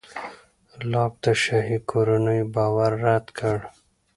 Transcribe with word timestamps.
لاک 0.91 1.13
د 1.23 1.25
شاهي 1.43 1.77
کورنیو 1.89 2.51
باور 2.55 2.91
رد 3.05 3.25
کړ. 3.37 3.57